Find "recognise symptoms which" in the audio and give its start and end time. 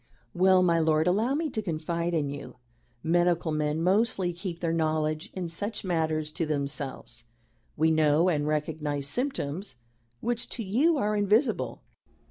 8.47-10.49